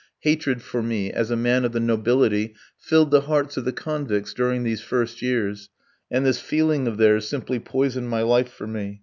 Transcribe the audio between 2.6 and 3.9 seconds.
filled the hearts of the